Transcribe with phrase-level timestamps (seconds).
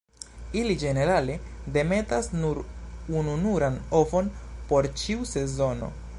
[0.61, 1.35] Ili ĝenerale
[1.75, 2.63] demetas nur
[3.21, 4.35] ununuran ovon
[4.73, 5.97] por ĉiu sezono.